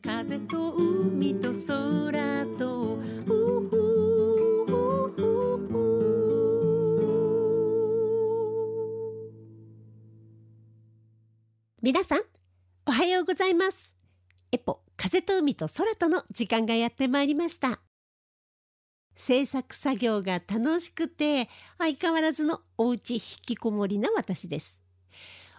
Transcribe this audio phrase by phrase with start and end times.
[0.00, 3.32] 風と海と空とふ
[3.68, 3.70] ふ
[4.66, 4.72] ふ
[5.10, 5.22] ふ
[5.66, 5.78] ふ
[11.82, 12.20] 皆さん
[12.86, 13.96] おはようございます。
[14.52, 17.80] エポ風と海と空との時間がやってまいりました。
[19.16, 24.87] 制作作業が楽しくて相変わらずのおうち引きこもりな私です。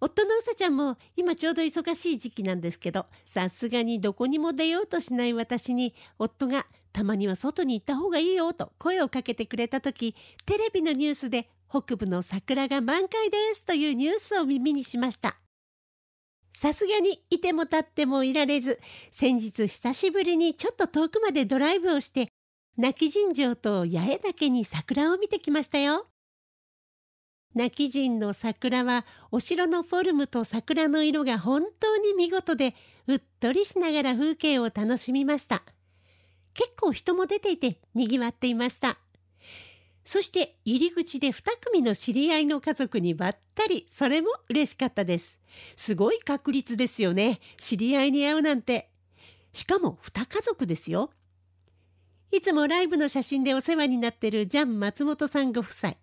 [0.00, 10.14] 夫のうさちゃんも今ちょうど忙しい時期なんですけどさすがにどこにも出ようとしない私に夫がたまには外に行った方がいいよと声をかけてくれた時
[10.46, 15.36] テレビのニュースで北部の桜が満開ですというニュースを耳にしました。
[16.52, 18.80] さすがにいても立ってもいられず
[19.12, 22.28] 先日久しぶりにちょっと遠くまでドライブをして
[22.76, 26.06] 泣き尋常と八重岳に桜を見てきましたよ。
[27.54, 32.74] 泣き人の桜はお城のフォルムと桜の色が本当に見事で
[33.08, 35.62] うっとりしながら風景を楽しみました。
[36.54, 38.98] 結構人も出ていて賑わっていました。
[40.04, 45.40] そして入り口で2組の知り合いの家族にばったりそれも嬉しかったです。
[45.76, 47.40] すごい確率ですよね。
[47.58, 48.90] 知り合いに会うなんて。
[49.52, 51.10] しかも2家族ですよ。
[52.32, 55.94] いつもライブの写真でお世話になってるジャン松本さんご夫妻。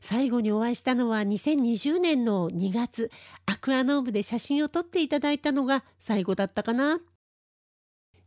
[0.00, 3.10] 最後にお会いしたのは2020年の2月
[3.46, 7.00] アクアノームで写真を撮っていただいたのが最後だったかな。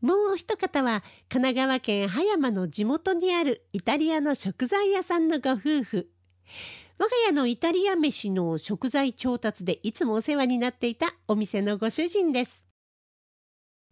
[0.00, 6.08] もう一方は神奈川県葉山の地元にあるイタリアの食材屋さんのご夫婦。
[6.98, 12.66] 我が家のイタリア飯の食材調達でいつもお世話になっていたお店のご主人です。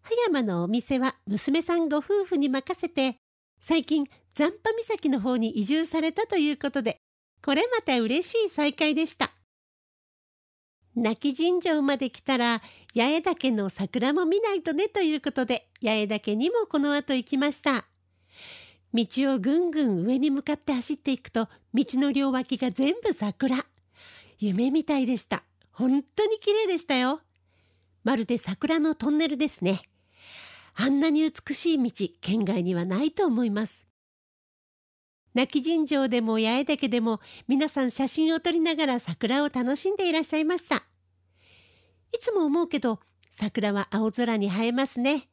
[0.03, 3.17] 葉山のお店は娘さんご夫婦に任せて
[3.59, 6.99] 最近残波岬の方に移住されたということで
[7.45, 9.31] これまた嬉しい再会でした。
[10.97, 12.63] 泣き尋常まで来たら
[12.95, 17.85] 八重岳の桜も見ないとねということで八重岳にもこの後行きました。
[18.95, 23.67] 道をぐんぐん上に向かって走っていくと道の両脇が全部桜。
[24.39, 25.43] 夢みたいでした。
[25.71, 27.21] 本当に綺麗でしたよ。
[28.05, 29.83] まるで桜のトンネルですね。
[30.77, 33.87] あんなに美しい道県外にはないと思います。
[35.35, 40.85] 泣き尋常でも八重岳でも皆さん写真を撮りながら桜を楽しんでいらっしゃいました。
[42.13, 43.01] いつも思うけど
[43.31, 45.29] 桜は青空に映えますね。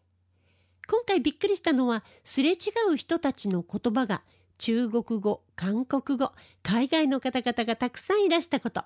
[0.88, 2.56] 今回びっくりしたのはすれ違
[2.92, 4.24] う人たちの言葉が
[4.58, 6.32] 中国語、韓国語、
[6.64, 8.84] 海外の方々がたくさんいらしたこと。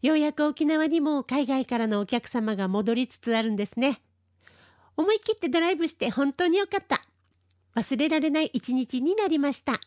[0.00, 4.00] ようやく沖縄にも海外からのお客様が戻りつつあるんですね。
[4.96, 7.04] 思い切ってドライブして本当によかった。
[7.74, 9.80] 忘れられない一日になりました。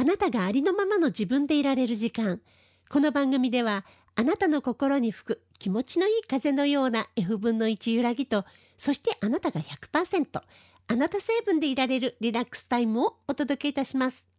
[0.00, 2.40] あなたがありのままの自分でいられる時間。
[2.88, 3.84] この番組では
[4.16, 8.46] あなたの心に吹く気持ちのいい風のような F 分の1揺らぎと
[8.78, 10.40] そしてあなたが100%
[10.86, 14.30] あなた成分でいられるリラックスタイムをお届けいたします。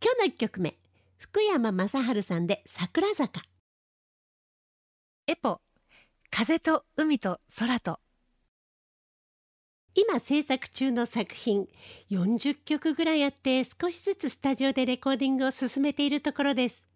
[0.00, 0.76] 今日の1曲目
[1.16, 3.42] 福山雅治さんで桜坂。
[5.26, 5.60] エポ
[6.30, 7.98] 風と海と空と。
[9.98, 11.66] 今制作中の作品
[12.10, 16.86] 40曲ぐらいあって少しずつスタジオでレコーディングを進めているところです。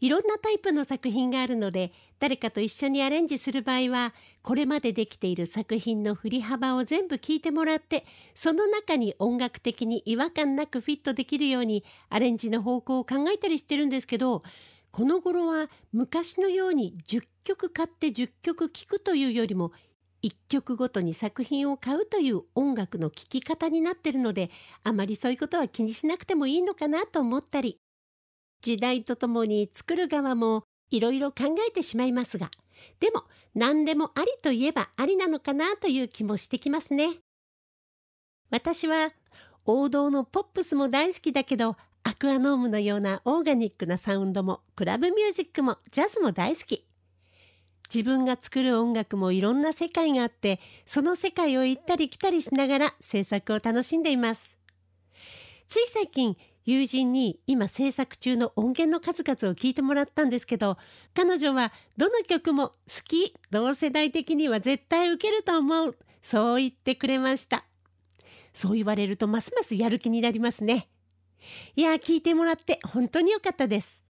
[0.00, 14.44] いろんなタイプの作品があるので誰かと一緒にアレンジする場合はこれまでできている作品の振り幅を全部聞いてもらってその中に音楽的に違和感なくフィットできるようにアレンジの方向を考えたりしてるんですけど
[14.92, 19.72] この頃は昔のように10曲買って10曲聴くというよりも
[20.22, 24.50] 一曲ごとに作品を買うという音楽の聴き方になってるので
[24.82, 27.78] あまりそういうことは気にしなくてもいいのかなと思ったり
[28.60, 32.50] 時代とともに作る側もいろいろ考えてしまいますが
[33.00, 33.24] でも
[33.54, 37.18] 何でもありといえばありなのかなという気もしてきますね。
[38.50, 39.12] 私は
[39.66, 46.86] 王道のポップスも大好きだけどアクアノームのようなオーガニックなサウンドもクラブミュージックもジャズも大好き。
[47.92, 54.58] 自分が作る音楽もいろんな世界があってその世界を行ったり来たりしながら制作を楽しんでいます。
[55.66, 60.76] つい最近友人に今制作中の音源の数々を聞いてもらったんですけど
[61.14, 62.74] 彼女はどの曲も好
[63.04, 67.64] き同世代的には絶対受けると思うそう言ってくれました。
[68.52, 70.88] そう言われるとますますやる気になりますね。
[71.76, 74.07] いや聞いてもらって本当に良かったです。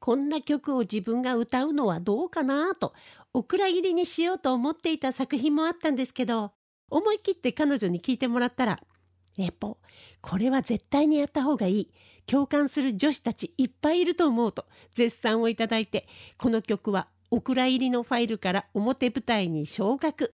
[0.00, 2.94] こんな曲を自分が歌うのはどうかなと
[3.32, 6.52] お蔵入りにしようと思っていた作品もあったんですけど
[6.90, 8.80] 思い切って彼女に聞いてもらったら
[9.38, 9.78] 「エポ
[10.20, 11.90] これは絶対にやった方がいい
[12.26, 16.08] 共感する女子たちいっぱいいると思う」と絶賛をいただいて
[16.38, 20.32] この曲はお蔵入りのファイルから表舞台に昇格。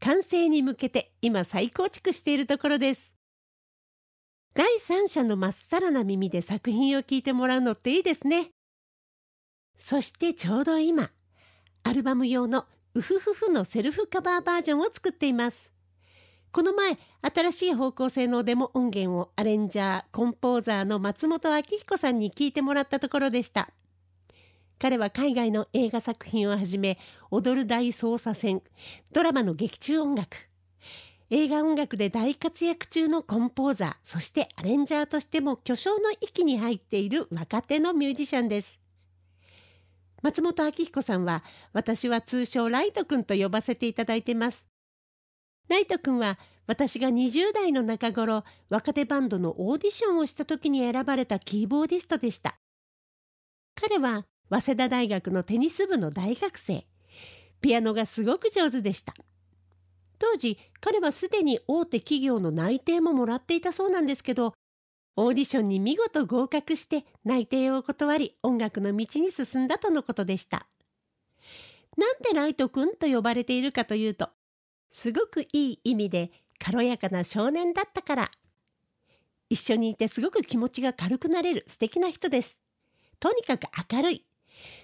[0.00, 3.16] 完成に向けて今再構築しているところです。
[4.54, 8.50] 第三者のまっさらな耳で作品を聞いてもらうのっていいですね。
[9.80, 11.10] そしてちょうど今
[11.84, 15.72] アルバム用のウフフフのセルフカバーバージョンを作っています。
[16.52, 23.70] この前新しい方向性のデモ音源をアレンジャーコンポーザーの松本明彦さんに聞いてもらったところでした。
[24.78, 26.98] 彼は海外の映画作品をはじめ
[27.30, 28.62] 踊る大捜査線
[29.12, 30.36] ドラマの劇中音楽
[31.30, 38.79] 映画音楽で大活躍中のコンポーザーそしてアレンジャーとしても巨匠の域に入っている若手のミュージシャンです。
[40.22, 44.68] 松本晃彦さんは私は通称ライト君と呼ばせていただいてます。
[45.68, 52.58] ライト君は私が20代の中頃若手バンドのオーディションをした時に選ばれたキーボーディストでした。
[53.74, 56.86] 彼は早稲田大学のテニス部の大学生。
[57.60, 59.14] ピアノがすごく上手でした。
[60.18, 64.52] 当時彼はすでに大手企業の内定ももらっていたそうなんですけど
[65.22, 70.66] オーディションに見事合格して内定を断り音楽の道に進んだとのことでした
[71.98, 74.30] なんでライト君と呼ばれているかというと
[74.90, 78.30] すごくいい意味で軽やかな少年だったから
[79.50, 82.62] 一緒にいてすごく気持ちが軽くなれる素敵な人です
[83.18, 84.24] とにかく明るい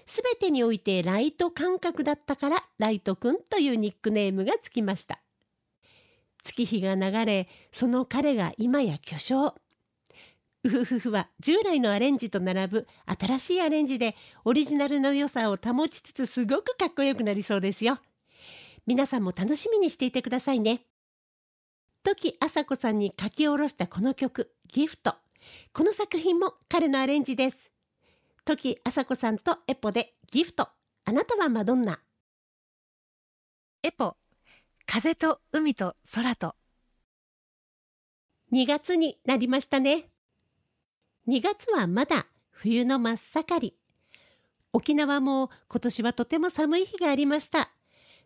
[0.05, 5.19] すべてにおいてライト感覚だったからライトくんというニックネームがつきました。
[6.43, 9.53] 月日が流れ、その彼が今や巨匠。
[10.67, 17.99] ウフフフは従来のアレンジと並ぶ新しいアレンジでオリジナルの良さを保ちつつすごくかっこよくなりそうですよ。
[18.85, 20.81] 皆さんも楽しみにしていてくださいね。
[22.03, 25.15] 時あさこさんに書き下ろしたこの曲、ギフト。
[25.71, 27.71] この作品も彼のアレンジです。
[28.43, 30.67] 時あさこさんとエポでギフト
[31.05, 31.99] あなたはマドンナ
[33.83, 34.15] エポ
[34.85, 36.55] 風と海と空と
[38.53, 40.05] 2月になりましたね
[41.27, 43.75] 2月はまだ冬の真っ盛り
[44.73, 47.69] 沖縄も今年はとても寒い日がありました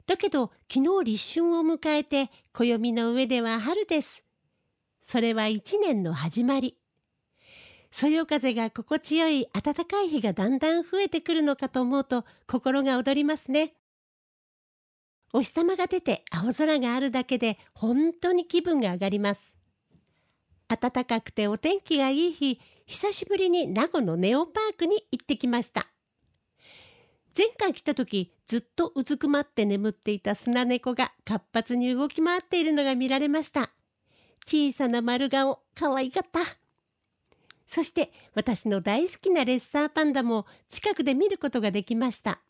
[0.08, 4.26] だけど昨日立春を迎えて暦の上では春です
[5.02, 6.78] それは一年の始まり
[7.92, 13.74] そよ風が心地よい暖かい日がだんだん増えてくるのかと思うと心が躍りますね。
[15.34, 19.58] お日様が出て青空があるだけで本当に気分が上がります。
[20.70, 22.62] 暖かくてお天気がいい日、
[22.92, 25.88] 久しぶりに名護のネオパークに行ってきました。
[27.36, 33.72] 前回来た時ずっとうずくまって眠っていたスナネコが活発に動き回っているのが見られました。
[34.46, 36.42] 小さな丸顔、可愛かった。
[37.66, 42.42] そして私の大好きなレッサーパンダも近くで見ることができました。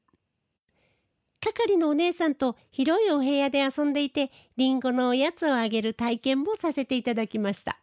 [1.39, 7.77] 係のお姉さんと広いお部屋で遊んでいて、リンゴのおやつをあげる体験もさせていただきました。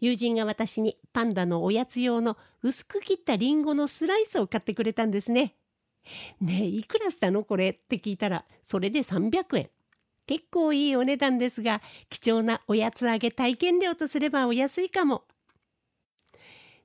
[0.00, 5.54] 友人が私にパンダのおやつ用の薄く切ったリンゴのスライスを買ってくれたんですね。
[6.40, 9.70] ねえ、いくらしたのこれって聞いたら、それで300円。
[10.26, 15.24] 結構いいお値段ですが、貴重なおやつあげ体験料とすればお安いかも。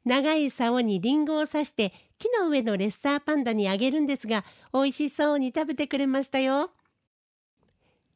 [0.06, 6.72] 長い竿にリンゴを刺して木の上のレッサーパンダにあげるんですが美味しそうに食べてくれましたよ。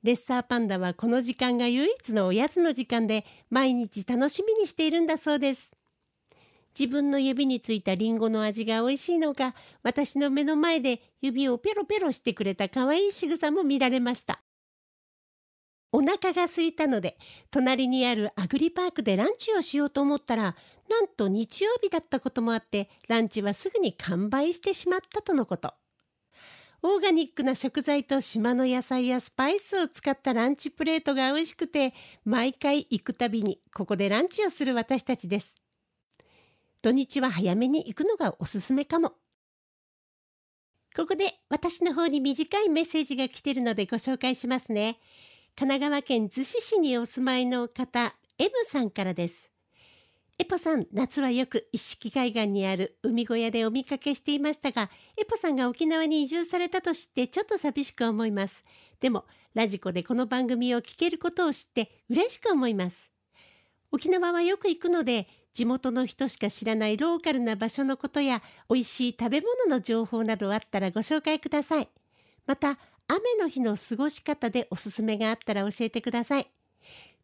[0.03, 5.77] レッサーパンダはこの時間が唯一のおやつの時間で毎日楽しみにしているんだそうです。
[6.77, 14.41] 自分の指についたリンゴの味が美味しいのか私の目の前で指をペロペロしてくれた可愛い仕草も見られました。
[15.93, 17.17] お腹が空いたので
[17.49, 20.55] 隣にあるアグリパークでランチをしようと思ったら
[20.89, 25.75] なんと日曜日だったこともあってランチはすぐに完売してしまったとのこと。
[26.85, 31.93] オーガニックな食材と島の野菜やスパイスを使ったランチプレートが美味しくて
[32.25, 35.61] 毎回行くたびにここでランチをする私たちです。
[36.81, 39.13] 土日は早めに行くのがおすすめかも。
[40.93, 44.99] ここで私の方に短いメッセージが来てるのでご紹介しますね。
[45.55, 49.52] 神奈川県逗子市にお住まいの方 M さんからです。
[50.39, 58.63] エポさん、夏はよく一色海岸にある海小屋でお見かけしていましたが、エポさんが沖縄に移住されたと知ってちょっと寂しく思います。
[58.99, 63.11] でも、ラジコでこの番組を聞けることを知って嬉しく思います。
[63.91, 71.89] 沖縄はよく行くので、地元の人しか知らないローカルな場所のことや、美味しい食べ物の情報などあったらご紹介ください。
[72.47, 76.47] また、雨の日の過ごし方でおすすめがあったら教えてください。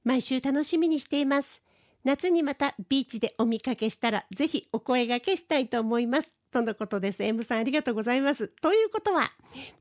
[0.04, 1.64] 毎週楽しみにしています。
[2.04, 6.36] 夏にまたビーチでお見かけしたらぜひお声がけしたいと思います。
[6.52, 7.22] とのことです。
[7.24, 8.48] M さんありがとうございます。
[8.62, 9.32] ということは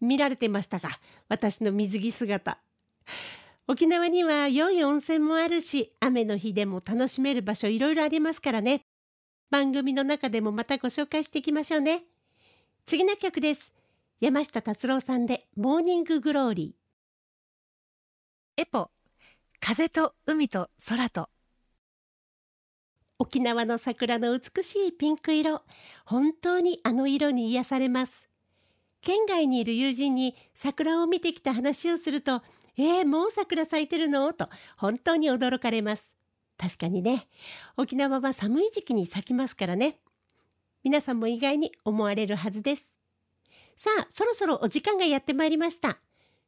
[0.00, 1.00] 見られてましたか？
[1.28, 2.58] 私の水着姿。
[3.66, 8.82] 沖縄には良い温泉もあるし雨の日でも楽しめる場所いろいろありますからね。
[9.50, 12.02] 番組の中でもまたご紹介していきましょうね。
[12.84, 13.74] 次の曲です。
[14.20, 18.62] 山下達郎さんでモーニンググローリー。
[18.62, 18.90] エポ
[19.60, 21.28] 風と海と空と。
[23.18, 25.62] 沖縄の桜の美しいピンク色
[26.04, 28.28] 本当にあの色に癒されます
[29.00, 32.42] 県外にいる友人に桜を見てきた話をすると
[32.80, 34.32] えー、もう桜咲いてるの？
[34.32, 36.14] と本当に驚かれます。
[36.56, 37.26] 確かにね、
[37.76, 39.98] 沖縄は寒い時期に咲きますからね。
[40.84, 42.96] 皆さんも意外に思われるはずです。
[43.76, 45.98] さあ、そろそろお時間がやってまいりました。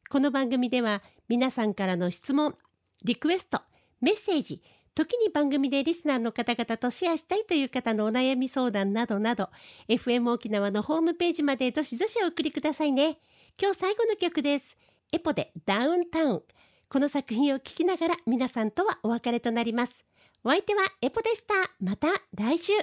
[0.09, 2.55] この番組では皆さんからの質問、
[3.03, 3.59] リクエスト、
[3.99, 4.61] メッセージ、
[4.93, 9.49] 時に番組でリスナーの方々とシェアしたいという方のお悩み相談などなど、
[9.87, 13.19] FM 沖縄のホームページまでどしどしお送りくださいね。
[13.59, 14.77] 今日最後の曲です。
[15.13, 16.41] エポでダウンタウン。
[16.89, 20.05] この作品を聴きながら皆さんとはお別れとなります。
[20.43, 21.53] お相手はエポでした。
[21.79, 22.73] また来週。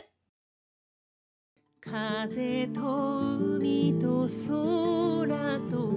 [1.83, 2.81] 風と
[3.21, 5.89] 海と空と